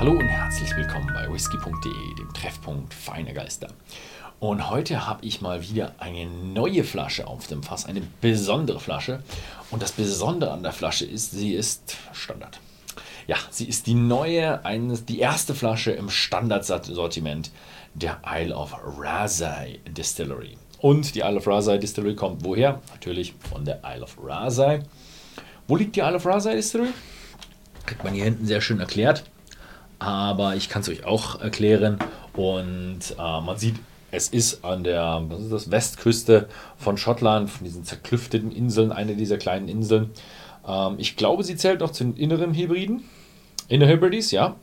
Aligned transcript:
Hallo 0.00 0.12
und 0.12 0.28
herzlich 0.28 0.74
willkommen 0.76 1.10
bei 1.12 1.30
whisky.de, 1.30 2.14
dem 2.14 2.32
Treffpunkt 2.32 2.94
Feine 2.94 3.34
Geister. 3.34 3.68
Und 4.38 4.70
heute 4.70 5.06
habe 5.06 5.26
ich 5.26 5.42
mal 5.42 5.60
wieder 5.60 5.94
eine 5.98 6.24
neue 6.24 6.84
Flasche 6.84 7.26
auf 7.26 7.48
dem 7.48 7.62
Fass, 7.62 7.84
eine 7.84 8.00
besondere 8.22 8.80
Flasche. 8.80 9.22
Und 9.70 9.82
das 9.82 9.92
Besondere 9.92 10.52
an 10.52 10.62
der 10.62 10.72
Flasche 10.72 11.04
ist, 11.04 11.32
sie 11.32 11.52
ist 11.52 11.98
Standard. 12.14 12.60
Ja, 13.26 13.36
sie 13.50 13.68
ist 13.68 13.86
die 13.88 13.94
neue, 13.94 14.62
die 15.06 15.18
erste 15.18 15.54
Flasche 15.54 15.90
im 15.90 16.08
Standardsortiment 16.08 17.50
der 17.92 18.22
Isle 18.26 18.56
of 18.56 18.74
Rasay 18.96 19.80
Distillery. 19.86 20.56
Und 20.78 21.14
die 21.14 21.20
Isle 21.20 21.36
of 21.36 21.46
Rasay 21.46 21.78
Distillery 21.78 22.14
kommt 22.14 22.42
woher? 22.42 22.80
Natürlich 22.92 23.34
von 23.50 23.66
der 23.66 23.82
Isle 23.84 24.04
of 24.04 24.16
Rasay. 24.18 24.80
Wo 25.68 25.76
liegt 25.76 25.94
die 25.94 26.00
Isle 26.00 26.16
of 26.16 26.24
Rasay 26.24 26.56
Distillery? 26.56 26.94
Kriegt 27.84 28.02
man 28.02 28.14
hier 28.14 28.24
hinten 28.24 28.46
sehr 28.46 28.62
schön 28.62 28.80
erklärt 28.80 29.24
aber 30.00 30.56
ich 30.56 30.68
kann 30.68 30.82
es 30.82 30.88
euch 30.88 31.04
auch 31.04 31.40
erklären. 31.40 31.98
Und 32.32 33.00
äh, 33.16 33.40
man 33.40 33.56
sieht, 33.56 33.76
es 34.10 34.28
ist 34.28 34.64
an 34.64 34.82
der 34.82 35.22
was 35.28 35.40
ist 35.40 35.52
das, 35.52 35.70
Westküste 35.70 36.48
von 36.76 36.96
Schottland, 36.96 37.48
von 37.48 37.64
diesen 37.64 37.84
zerklüfteten 37.84 38.50
Inseln, 38.50 38.90
eine 38.90 39.14
dieser 39.14 39.38
kleinen 39.38 39.68
Inseln. 39.68 40.10
Ähm, 40.66 40.94
ich 40.98 41.16
glaube, 41.16 41.44
sie 41.44 41.56
zählt 41.56 41.80
noch 41.80 41.92
zu 41.92 42.04
den 42.04 42.16
inneren 42.16 42.54
Hybriden. 42.54 43.04
Inner 43.68 43.86
Hybrids, 43.86 44.32
ja. 44.32 44.56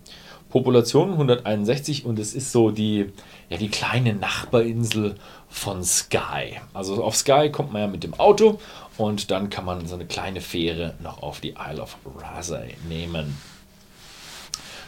Population 0.49 1.11
161 1.11 2.05
und 2.05 2.19
es 2.19 2.33
ist 2.33 2.51
so 2.51 2.71
die, 2.71 3.11
ja, 3.49 3.57
die 3.57 3.69
kleine 3.69 4.13
Nachbarinsel 4.13 5.15
von 5.49 5.83
Skye. 5.83 6.61
Also 6.73 7.03
auf 7.03 7.15
Skye 7.15 7.51
kommt 7.51 7.73
man 7.73 7.81
ja 7.81 7.87
mit 7.87 8.03
dem 8.03 8.13
Auto 8.13 8.59
und 8.97 9.29
dann 9.29 9.49
kann 9.49 9.65
man 9.65 9.85
so 9.87 9.95
eine 9.95 10.05
kleine 10.05 10.41
Fähre 10.41 10.93
noch 11.03 11.21
auf 11.21 11.41
die 11.41 11.55
Isle 11.59 11.81
of 11.81 11.97
Rasay 12.17 12.75
nehmen. 12.87 13.37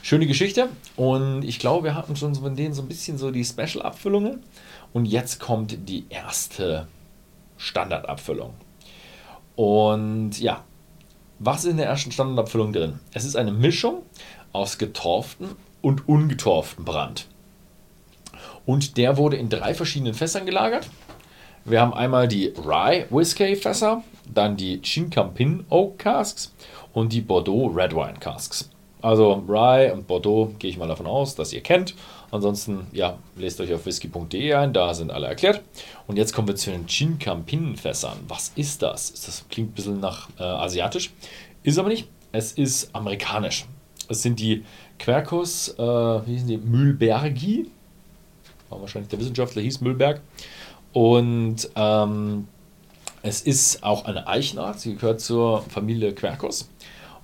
Schöne 0.02 0.28
Geschichte. 0.28 0.70
Und 0.96 1.44
ich 1.44 1.60
glaube, 1.60 1.86
wir 1.86 1.96
hatten 1.96 2.16
schon 2.16 2.36
von 2.36 2.56
denen 2.56 2.74
so 2.74 2.82
ein 2.82 2.88
bisschen 2.88 3.18
so 3.18 3.32
die 3.32 3.46
Special-Abfüllungen. 3.46 4.44
Und 4.94 5.06
jetzt 5.06 5.40
kommt 5.40 5.90
die 5.90 6.06
erste 6.10 6.88
Standardabfüllung. 7.58 8.54
Und 9.56 10.40
ja, 10.40 10.64
was 11.40 11.64
ist 11.66 11.72
in 11.72 11.78
der 11.78 11.88
ersten 11.88 12.12
Standardabfüllung 12.12 12.74
drin? 12.74 13.00
Es 13.14 13.26
ist 13.26 13.36
eine 13.36 13.52
Mischung 13.52 14.04
aus 14.54 14.78
getorften 14.78 15.50
und 15.82 16.08
ungetorften 16.08 16.86
Brand. 16.86 17.28
Und 18.66 18.98
der 18.98 19.18
wurde 19.18 19.38
in 19.38 19.50
drei 19.50 19.74
verschiedenen 19.74 20.14
Fässern 20.14 20.46
gelagert. 20.46 20.90
Wir 21.66 21.82
haben 21.82 21.94
einmal 21.94 22.28
die 22.28 22.48
Rye 22.48 23.06
Whiskey 23.10 23.56
Fässer, 23.56 24.04
dann 24.34 24.58
die 24.58 24.82
Chincampin 24.82 25.66
Oak 25.70 26.00
Casks 26.00 26.54
und 26.94 27.14
die 27.14 27.22
Bordeaux 27.22 27.68
Red 27.68 27.94
Wine 27.94 28.20
Casks. 28.20 28.70
Also 29.02 29.44
Rye 29.48 29.94
und 29.94 30.08
Bordeaux 30.08 30.54
gehe 30.60 30.70
ich 30.70 30.78
mal 30.78 30.88
davon 30.88 31.08
aus, 31.08 31.36
dass 31.36 31.54
ihr 31.54 31.62
kennt. 31.62 31.96
Ansonsten, 32.32 32.88
ja, 32.92 33.18
lest 33.38 33.62
euch 33.62 33.74
auf 33.74 33.86
whisky.de 33.86 34.54
ein, 34.54 34.74
da 34.74 34.94
sind 34.94 35.12
alle 35.12 35.28
erklärt. 35.28 35.62
Und 36.06 36.18
jetzt 36.18 36.34
kommen 36.34 36.48
wir 36.48 36.56
zu 36.56 36.72
den 36.72 36.86
Chincampin-Fässern. 36.86 38.18
Was 38.28 38.52
ist 38.56 38.82
das? 38.82 39.14
Das 39.14 39.46
klingt 39.50 39.72
ein 39.72 39.74
bisschen 39.74 40.00
nach 40.00 40.30
äh, 40.38 40.44
asiatisch, 40.44 41.12
ist 41.64 41.80
aber 41.80 41.90
nicht. 41.90 42.08
Es 42.32 42.52
ist 42.52 42.94
amerikanisch. 42.94 43.66
Es 44.10 44.22
sind 44.22 44.40
die 44.40 44.64
Quercus, 45.00 45.70
äh, 45.70 45.82
wie 45.82 46.34
hießen 46.34 46.48
die? 46.48 46.58
Mühlbergi. 46.58 47.72
War 48.70 48.82
wahrscheinlich 48.82 49.10
der 49.10 49.20
Wissenschaftler, 49.20 49.62
hieß 49.62 49.82
Mühlberg. 49.82 50.22
Und 50.94 51.70
ähm, 51.76 52.48
es 53.22 53.42
ist 53.42 53.84
auch 53.84 54.06
eine 54.06 54.28
Eichenart. 54.28 54.80
Sie 54.80 54.96
gehört 54.96 55.22
zur 55.22 55.62
Familie 55.64 56.14
Quercus. 56.14 56.70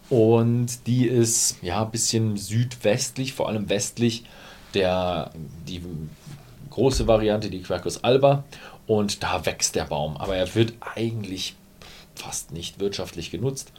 Und 0.09 0.87
die 0.87 1.07
ist 1.07 1.57
ja 1.61 1.83
ein 1.83 1.91
bisschen 1.91 2.37
südwestlich, 2.37 3.33
vor 3.33 3.49
allem 3.49 3.69
westlich 3.69 4.25
der 4.73 5.31
die 5.67 5.81
große 6.69 7.07
Variante, 7.07 7.49
die 7.49 7.61
Quercus 7.61 8.03
alba. 8.03 8.43
Und 8.87 9.23
da 9.23 9.45
wächst 9.45 9.75
der 9.75 9.85
Baum. 9.85 10.17
Aber 10.17 10.35
er 10.35 10.53
wird 10.53 10.73
eigentlich 10.81 11.55
fast 12.13 12.51
nicht 12.51 12.79
wirtschaftlich 12.79 13.31
genutzt. 13.31 13.71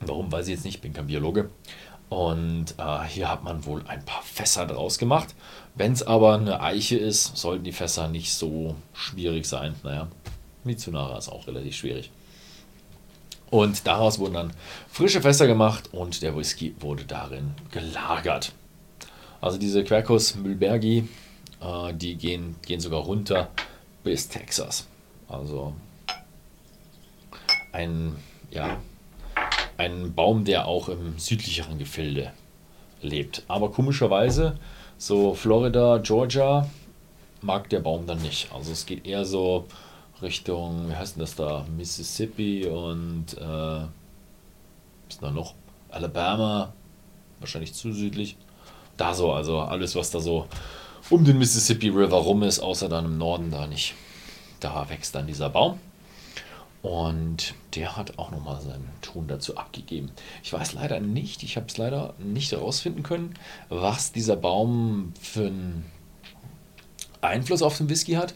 Warum 0.00 0.30
weiß 0.32 0.46
ich 0.46 0.54
jetzt 0.54 0.64
nicht, 0.64 0.76
ich 0.76 0.80
bin 0.80 0.92
kein 0.92 1.08
Biologe. 1.08 1.50
Und 2.08 2.74
äh, 2.78 3.04
hier 3.08 3.30
hat 3.30 3.42
man 3.42 3.64
wohl 3.64 3.82
ein 3.88 4.04
paar 4.04 4.22
Fässer 4.22 4.66
draus 4.66 4.98
gemacht. 4.98 5.34
Wenn 5.74 5.92
es 5.92 6.02
aber 6.02 6.34
eine 6.34 6.60
Eiche 6.60 6.96
ist, 6.96 7.36
sollten 7.36 7.64
die 7.64 7.72
Fässer 7.72 8.08
nicht 8.08 8.32
so 8.32 8.76
schwierig 8.92 9.46
sein. 9.46 9.74
Naja, 9.82 10.08
Mitsunara 10.62 11.18
ist 11.18 11.28
auch 11.28 11.46
relativ 11.46 11.74
schwierig. 11.74 12.10
Und 13.54 13.86
daraus 13.86 14.18
wurden 14.18 14.34
dann 14.34 14.52
frische 14.90 15.20
Fässer 15.20 15.46
gemacht 15.46 15.90
und 15.92 16.22
der 16.22 16.36
Whisky 16.36 16.74
wurde 16.80 17.04
darin 17.04 17.54
gelagert. 17.70 18.50
Also 19.40 19.58
diese 19.58 19.84
Quercus 19.84 20.34
Mühlbergi, 20.34 21.08
äh, 21.60 21.94
die 21.94 22.16
gehen, 22.16 22.56
gehen 22.66 22.80
sogar 22.80 23.02
runter 23.02 23.50
bis 24.02 24.28
Texas. 24.28 24.88
Also 25.28 25.72
ein, 27.70 28.16
ja, 28.50 28.78
ein 29.76 30.12
Baum, 30.12 30.44
der 30.44 30.66
auch 30.66 30.88
im 30.88 31.16
südlicheren 31.20 31.78
Gefilde 31.78 32.32
lebt. 33.02 33.44
Aber 33.46 33.70
komischerweise, 33.70 34.58
so 34.98 35.32
Florida, 35.32 35.98
Georgia, 35.98 36.68
mag 37.40 37.68
der 37.70 37.78
Baum 37.78 38.04
dann 38.08 38.20
nicht. 38.20 38.52
Also 38.52 38.72
es 38.72 38.84
geht 38.84 39.06
eher 39.06 39.24
so 39.24 39.68
Richtung, 40.22 40.88
wie 40.88 40.94
heißt 40.94 41.16
denn 41.16 41.20
das 41.20 41.34
da? 41.34 41.66
Mississippi 41.76 42.66
und 42.66 43.26
äh, 43.38 43.84
ist 45.08 45.22
da 45.22 45.30
noch? 45.30 45.54
Alabama, 45.90 46.72
wahrscheinlich 47.40 47.74
zu 47.74 47.92
südlich. 47.92 48.36
Da 48.96 49.14
so, 49.14 49.32
also 49.32 49.60
alles, 49.60 49.94
was 49.94 50.10
da 50.10 50.20
so 50.20 50.46
um 51.10 51.24
den 51.24 51.38
Mississippi 51.38 51.88
River 51.88 52.16
rum 52.16 52.42
ist, 52.42 52.60
außer 52.60 52.88
dann 52.88 53.04
im 53.04 53.18
Norden 53.18 53.50
da 53.50 53.66
nicht. 53.66 53.94
Da 54.60 54.88
wächst 54.88 55.14
dann 55.14 55.26
dieser 55.26 55.50
Baum. 55.50 55.78
Und 56.82 57.54
der 57.74 57.96
hat 57.96 58.18
auch 58.18 58.30
nochmal 58.30 58.60
seinen 58.60 58.90
Ton 59.00 59.26
dazu 59.26 59.56
abgegeben. 59.56 60.10
Ich 60.42 60.52
weiß 60.52 60.74
leider 60.74 61.00
nicht, 61.00 61.42
ich 61.42 61.56
habe 61.56 61.66
es 61.66 61.78
leider 61.78 62.12
nicht 62.18 62.52
herausfinden 62.52 63.02
können, 63.02 63.34
was 63.70 64.12
dieser 64.12 64.36
Baum 64.36 65.14
für 65.18 65.46
einen 65.46 65.86
Einfluss 67.22 67.62
auf 67.62 67.78
den 67.78 67.88
Whisky 67.88 68.12
hat. 68.12 68.34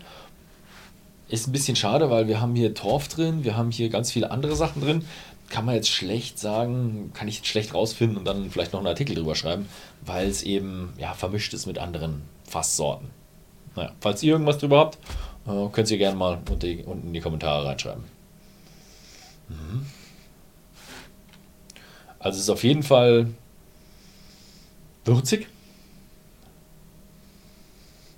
Ist 1.28 1.47
ein 1.47 1.53
bisschen 1.53 1.77
schade, 1.77 2.11
weil 2.11 2.27
wir 2.27 2.41
haben 2.41 2.55
hier 2.55 2.75
Torf 2.75 3.09
drin, 3.09 3.44
wir 3.44 3.56
haben 3.56 3.71
hier 3.71 3.91
ganz 3.91 4.11
viele 4.11 4.31
andere 4.31 4.56
Sachen 4.56 4.81
drin. 4.81 5.05
Kann 5.50 5.65
man 5.65 5.75
jetzt 5.75 5.89
schlecht 5.89 6.39
sagen, 6.39 7.11
kann 7.15 7.28
ich 7.28 7.37
jetzt 7.37 7.49
schlecht 7.49 7.75
rausfinden 7.75 8.19
und 8.19 8.25
dann 8.25 8.50
vielleicht 8.50 8.72
noch 8.72 8.81
einen 8.81 8.89
Artikel 8.89 9.15
drüber 9.15 9.34
schreiben, 9.34 9.69
weil 10.05 10.28
es 10.28 10.43
eben 10.43 10.93
ja, 10.99 11.15
vermischt 11.15 11.55
ist 11.55 11.66
mit 11.66 11.78
anderen 11.78 12.22
Fasssorten. 12.44 13.11
Naja, 13.77 13.93
falls 14.00 14.22
ihr 14.22 14.33
irgendwas 14.33 14.59
drüber 14.59 14.78
habt, 14.78 14.99
äh, 15.47 15.69
könnt 15.72 15.91
ihr 15.91 15.99
gerne 15.99 16.16
mal 16.16 16.39
unten 16.49 17.06
in 17.09 17.12
die 17.12 17.21
Kommentare 17.21 17.66
reinschreiben. 17.66 18.05
Mhm. 19.49 19.87
Also 22.19 22.37
es 22.37 22.45
ist 22.45 22.50
auf 22.50 22.65
jeden 22.65 22.83
Fall 22.83 23.28
würzig. 25.05 25.47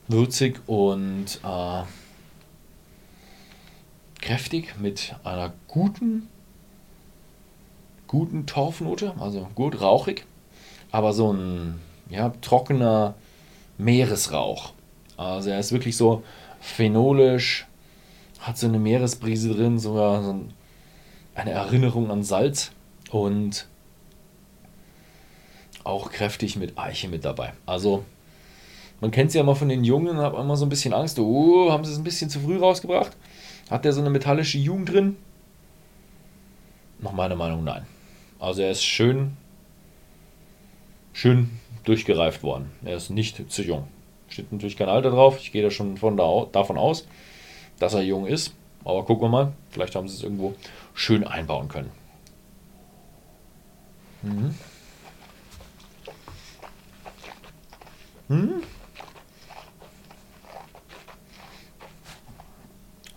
Würzig 0.09 0.61
und 0.67 1.41
äh, 1.45 1.83
kräftig 4.21 4.79
mit 4.79 5.15
einer 5.25 5.53
guten, 5.69 6.29
guten 8.07 8.47
Torfnote, 8.47 9.15
also 9.19 9.49
gut 9.55 9.81
rauchig, 9.81 10.27
aber 10.91 11.13
so 11.13 11.33
ein 11.33 11.81
ja, 12.09 12.31
trockener 12.41 13.15
Meeresrauch. 13.79 14.73
Also 15.17 15.51
er 15.51 15.59
ist 15.59 15.73
wirklich 15.73 15.97
so 15.97 16.23
phenolisch, 16.61 17.67
hat 18.41 18.59
so 18.59 18.67
eine 18.67 18.79
Meeresbrise 18.79 19.55
drin, 19.55 19.79
sogar 19.79 20.23
so 20.23 20.45
eine 21.35 21.51
Erinnerung 21.51 22.11
an 22.11 22.23
Salz 22.23 22.73
und 23.11 23.67
auch 25.85 26.11
kräftig 26.11 26.57
mit 26.57 26.79
Eiche 26.79 27.09
mit 27.09 27.25
dabei. 27.25 27.53
Also 27.67 28.05
man 29.01 29.11
kennt 29.11 29.29
es 29.29 29.35
ja 29.35 29.41
immer 29.41 29.57
von 29.57 29.69
den 29.69 29.85
Jungen, 29.85 30.19
hat 30.19 30.35
immer 30.35 30.57
so 30.57 30.67
ein 30.67 30.69
bisschen 30.69 30.93
Angst, 30.93 31.19
oh, 31.19 31.71
haben 31.71 31.85
sie 31.85 31.93
es 31.93 31.99
ein 31.99 32.05
bisschen 32.05 32.29
zu 32.29 32.41
früh 32.41 32.59
rausgebracht. 32.59 33.17
Hat 33.71 33.85
der 33.85 33.93
so 33.93 34.01
eine 34.01 34.11
metallische 34.11 34.59
Jugend 34.59 34.91
drin? 34.91 35.17
Nach 36.99 37.13
meiner 37.13 37.37
Meinung 37.37 37.65
nein. 37.65 37.87
Also 38.41 38.63
er 38.63 38.73
ist 38.73 38.83
schön, 38.83 39.37
schön 41.13 41.51
durchgereift 41.85 42.43
worden. 42.43 42.71
Er 42.85 42.97
ist 42.97 43.11
nicht 43.11 43.51
zu 43.51 43.63
jung. 43.63 43.87
Steht 44.29 44.53
natürlich 44.53 44.77
kein 44.77 44.89
Alter 44.89 45.11
drauf. 45.11 45.39
Ich 45.39 45.53
gehe 45.53 45.63
da 45.63 45.71
schon 45.71 45.97
von 45.97 46.17
da, 46.17 46.47
davon 46.51 46.79
aus, 46.79 47.07
dass 47.79 47.95
er 47.95 48.03
jung 48.03 48.27
ist. 48.27 48.55
Aber 48.85 49.05
gucken 49.05 49.25
wir 49.25 49.29
mal. 49.29 49.53
Vielleicht 49.71 49.95
haben 49.95 50.09
sie 50.09 50.17
es 50.17 50.23
irgendwo 50.23 50.55
schön 50.95 51.25
einbauen 51.25 51.69
können. 51.69 51.91
Mhm. 54.23 54.55
Hm? 58.29 58.63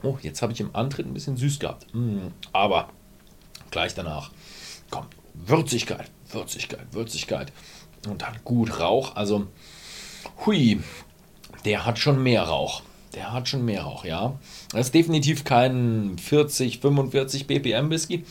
Oh, 0.04 0.18
jetzt 0.22 0.42
habe 0.42 0.54
ich 0.54 0.60
im 0.60 0.76
Antritt 0.76 1.06
ein 1.06 1.14
bisschen 1.14 1.38
süß 1.38 1.60
gehabt. 1.60 1.88
Mm, 1.94 2.28
aber 2.52 2.90
gleich 3.72 3.96
danach 3.96 4.32
kommt 4.90 5.16
Würzigkeit, 5.34 6.12
Würzigkeit, 6.30 6.86
Würzigkeit. 6.92 7.52
und 8.08 8.22
dann 8.22 8.36
gut 8.44 8.80
Rauch. 8.80 9.16
Also, 9.16 9.48
hui, 10.46 10.80
der 11.66 11.86
hat 11.86 12.00
schon 12.00 12.22
mehr 12.22 12.44
Rauch. 12.44 12.84
Der 13.16 13.32
hat 13.32 13.48
schon 13.48 13.64
mehr 13.64 13.84
Rauch, 13.84 14.06
ja. 14.06 14.38
Das 14.72 14.88
ist 14.88 14.96
definitiv 14.96 15.44
kein 15.44 16.18
40, 16.18 16.80
45 16.80 17.48
BPM 17.48 17.90
Whisky, 17.90 18.26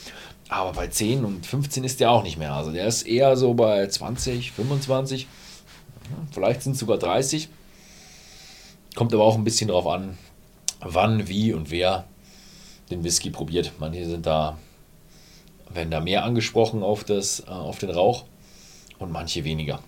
aber 0.48 0.72
bei 0.72 0.88
10 0.88 1.24
und 1.24 1.46
15 1.46 1.84
ist 1.84 2.00
der 2.00 2.10
auch 2.10 2.22
nicht 2.22 2.36
mehr. 2.36 2.52
Also 2.52 2.72
der 2.72 2.86
ist 2.86 3.02
eher 3.02 3.36
so 3.36 3.54
bei 3.54 3.86
20, 3.86 4.52
25, 4.52 5.26
vielleicht 6.32 6.62
sind 6.62 6.72
es 6.72 6.80
sogar 6.80 6.98
30. 6.98 7.48
Kommt 8.94 9.14
aber 9.14 9.24
auch 9.24 9.36
ein 9.36 9.44
bisschen 9.44 9.68
drauf 9.68 9.86
an, 9.86 10.18
wann, 10.82 11.28
wie 11.28 11.52
und 11.52 11.70
wer 11.70 12.04
den 12.90 13.04
Whisky 13.04 13.30
probiert. 13.30 13.72
Manche 13.78 14.06
sind 14.06 14.26
da, 14.26 14.58
werden 15.72 15.90
da 15.90 16.00
mehr 16.00 16.24
angesprochen 16.24 16.82
auf, 16.82 17.04
das, 17.04 17.40
äh, 17.40 17.50
auf 17.50 17.78
den 17.78 17.90
Rauch 17.90 18.24
und 18.98 19.10
manche 19.10 19.44
weniger. 19.44 19.80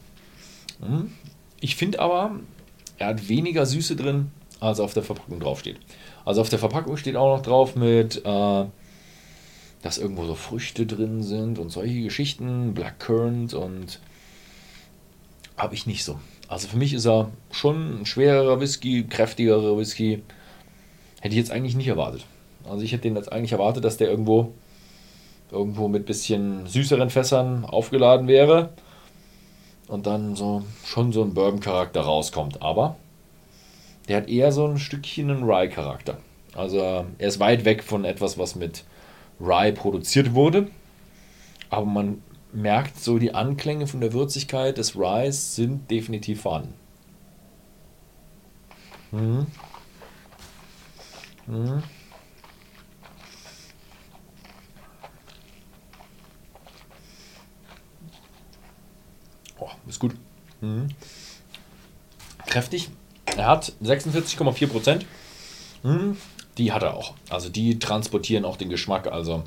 Hm. 0.81 1.13
Ich 1.61 1.77
finde 1.77 2.01
aber, 2.01 2.33
er 2.99 3.09
hat 3.09 3.29
weniger 3.29 3.67
Süße 3.67 3.97
drin, 3.97 4.31
als 4.61 4.81
auf 4.81 4.95
der 4.95 5.03
Verpackung 5.03 5.41
draufsteht. 5.41 5.79
Also 6.25 6.41
auf 6.41 6.49
der 6.49 6.59
Verpackung 6.59 6.97
steht 6.97 7.17
auch 7.17 7.37
noch 7.37 7.43
drauf 7.43 7.77
mit, 7.77 8.25
äh, 8.25 8.65
dass 9.83 9.99
irgendwo 9.99 10.25
so 10.27 10.35
Früchte 10.35 10.87
drin 10.87 11.23
sind 11.23 11.59
und 11.59 11.71
solche 11.71 12.03
Geschichten, 12.03 12.73
Blackcurrant 12.73 13.53
und 13.53 14.01
habe 15.57 15.75
ich 15.75 15.87
nicht 15.87 16.05
so. 16.05 16.19
Also 16.49 16.69
für 16.69 16.77
mich 16.77 16.95
ist 16.95 17.07
er 17.07 17.31
schon 17.51 18.01
ein 18.01 18.07
schwererer 18.07 18.61
Whisky, 18.61 19.05
kräftigerer 19.05 19.77
Whisky. 19.77 20.23
Hätte 21.25 21.37
ich 21.37 21.39
jetzt 21.39 21.53
eigentlich 21.53 21.75
nicht 21.75 21.89
erwartet. 21.89 22.27
Also 22.69 22.85
ich 22.85 22.93
hätte 22.93 23.05
den 23.05 23.17
jetzt 23.17 23.33
eigentlich 23.33 23.53
erwartet, 23.53 23.83
dass 23.83 23.97
der 23.97 24.11
irgendwo 24.11 24.53
irgendwo 25.51 25.89
mit 25.89 26.05
bisschen 26.05 26.67
süßeren 26.67 27.09
Fässern 27.09 27.65
aufgeladen 27.65 28.29
wäre 28.29 28.75
und 29.89 30.07
dann 30.07 30.37
so 30.37 30.65
schon 30.85 31.13
so 31.13 31.23
ein 31.23 31.33
Bourbon-Charakter 31.33 32.03
rauskommt. 32.03 32.61
Aber 32.61 32.97
der 34.07 34.19
hat 34.19 34.29
eher 34.29 34.53
so 34.53 34.67
ein 34.67 34.77
Stückchen 34.77 35.31
einen 35.31 35.45
Rye-Charakter. 35.45 36.19
Also 36.55 36.77
er 36.77 37.07
ist 37.19 37.41
weit 37.41 37.65
weg 37.65 37.85
von 37.85 38.05
etwas, 38.05 38.37
was 38.37 38.55
mit 38.55 38.85
Rye 39.41 39.73
produziert 39.73 40.35
wurde. 40.35 40.69
Aber 41.71 41.87
man 41.87 42.23
merkt 42.53 43.01
so, 43.01 43.19
die 43.19 43.33
Anklänge 43.35 43.87
von 43.87 44.03
der 44.03 44.13
Würzigkeit 44.13 44.77
des 44.77 44.95
Ryes 44.95 45.57
sind 45.57 45.91
definitiv 45.91 46.43
vorhanden. 46.43 46.75
Mhm. 49.11 49.47
Mhm. 51.47 51.83
Oh, 59.59 59.71
ist 59.89 60.01
gut. 60.01 60.15
Mhm. 60.61 60.89
Kräftig. 62.47 62.91
Er 63.37 63.47
hat 63.47 63.73
46,4 63.83 64.67
Prozent. 64.67 65.07
Mhm. 65.83 66.17
Die 66.57 66.73
hat 66.73 66.83
er 66.83 66.95
auch. 66.95 67.15
Also 67.29 67.49
die 67.49 67.79
transportieren 67.79 68.45
auch 68.45 68.57
den 68.57 68.71
Geschmack. 68.71 69.09
Also 69.09 69.45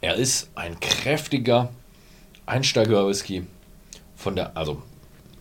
er 0.00 0.16
ist 0.16 0.50
ein 0.56 0.78
kräftiger 0.80 1.70
Einsteiger-Whisky 2.46 3.46
von 4.16 4.34
der, 4.36 4.56
also 4.56 4.82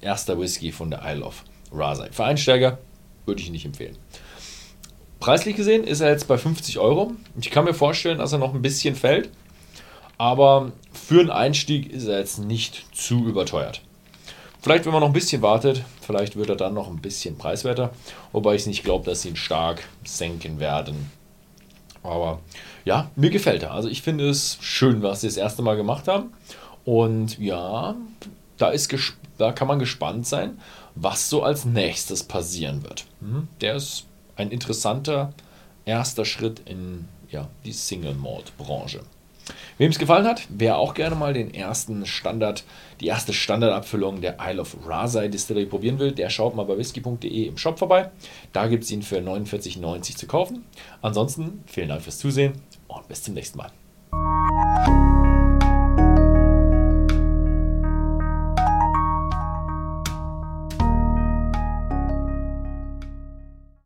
erster 0.01 0.39
Whisky 0.39 0.71
von 0.71 0.91
der 0.91 1.01
Isle 1.03 1.25
of 1.25 1.43
Rasai. 1.71 2.11
Für 2.11 2.25
Einsteiger 2.25 2.77
würde 3.25 3.41
ich 3.41 3.47
ihn 3.47 3.53
nicht 3.53 3.65
empfehlen. 3.65 3.97
Preislich 5.21 5.55
gesehen 5.55 5.83
ist 5.83 6.01
er 6.01 6.09
jetzt 6.09 6.27
bei 6.27 6.35
50 6.35 6.79
Euro. 6.79 7.11
Ich 7.39 7.51
kann 7.51 7.63
mir 7.63 7.75
vorstellen, 7.75 8.17
dass 8.17 8.33
er 8.33 8.39
noch 8.39 8.55
ein 8.55 8.61
bisschen 8.63 8.95
fällt. 8.95 9.29
Aber 10.17 10.71
für 10.91 11.19
einen 11.19 11.29
Einstieg 11.29 11.91
ist 11.91 12.07
er 12.07 12.17
jetzt 12.17 12.39
nicht 12.39 12.87
zu 12.91 13.27
überteuert. 13.27 13.81
Vielleicht, 14.61 14.85
wenn 14.85 14.93
man 14.93 15.01
noch 15.01 15.09
ein 15.09 15.13
bisschen 15.13 15.43
wartet, 15.43 15.83
vielleicht 16.01 16.35
wird 16.35 16.49
er 16.49 16.55
dann 16.55 16.73
noch 16.73 16.87
ein 16.87 17.01
bisschen 17.01 17.37
preiswerter. 17.37 17.91
Wobei 18.31 18.55
ich 18.55 18.65
nicht 18.65 18.83
glaube, 18.83 19.05
dass 19.05 19.21
sie 19.21 19.29
ihn 19.29 19.35
stark 19.35 19.87
senken 20.03 20.59
werden. 20.59 21.11
Aber 22.01 22.39
ja, 22.83 23.11
mir 23.15 23.29
gefällt 23.29 23.61
er. 23.61 23.73
Also 23.73 23.89
ich 23.89 24.01
finde 24.01 24.27
es 24.27 24.57
schön, 24.59 25.03
was 25.03 25.21
sie 25.21 25.27
das 25.27 25.37
erste 25.37 25.61
Mal 25.61 25.77
gemacht 25.77 26.07
haben. 26.07 26.33
Und 26.83 27.37
ja, 27.37 27.95
da, 28.57 28.69
ist 28.69 28.91
da 29.37 29.51
kann 29.51 29.67
man 29.67 29.77
gespannt 29.77 30.25
sein, 30.25 30.57
was 30.95 31.29
so 31.29 31.43
als 31.43 31.65
nächstes 31.65 32.23
passieren 32.23 32.81
wird. 32.81 33.05
Mhm. 33.19 33.47
Der 33.61 33.75
ist 33.75 34.07
ein 34.41 34.51
interessanter 34.51 35.33
erster 35.85 36.25
Schritt 36.25 36.61
in 36.65 37.07
ja, 37.29 37.47
die 37.63 37.71
Single 37.71 38.15
Malt 38.15 38.55
Branche. 38.57 39.01
Wem 39.77 39.89
es 39.89 39.97
gefallen 39.97 40.27
hat, 40.27 40.43
wer 40.49 40.77
auch 40.77 40.93
gerne 40.93 41.15
mal 41.15 41.33
den 41.33 41.53
ersten 41.53 42.05
Standard, 42.05 42.63
die 42.99 43.07
erste 43.07 43.33
Standardabfüllung 43.33 44.21
der 44.21 44.37
Isle 44.39 44.61
of 44.61 44.77
Rasai 44.85 45.27
Distillery 45.27 45.65
probieren 45.65 45.99
will, 45.99 46.11
der 46.11 46.29
schaut 46.29 46.55
mal 46.55 46.65
bei 46.65 46.77
whisky.de 46.77 47.47
im 47.47 47.57
Shop 47.57 47.79
vorbei. 47.79 48.11
Da 48.53 48.67
gibt 48.67 48.83
es 48.83 48.91
ihn 48.91 49.01
für 49.01 49.17
49,90 49.17 50.15
zu 50.15 50.27
kaufen. 50.27 50.65
Ansonsten 51.01 51.63
vielen 51.65 51.89
Dank 51.89 52.01
fürs 52.01 52.19
Zusehen 52.19 52.53
und 52.87 53.07
bis 53.07 53.23
zum 53.23 53.33
nächsten 53.33 53.57
Mal. 53.57 53.71